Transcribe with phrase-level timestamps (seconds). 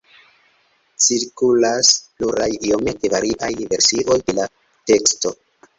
[1.07, 4.53] Cirkulas pluraj iomete variaj versioj de la
[4.93, 5.39] teksto.